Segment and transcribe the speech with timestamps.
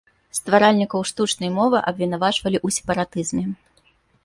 [0.37, 3.45] Стваральнікаў штучнай мовы абвінавачвалі ў сепаратызме.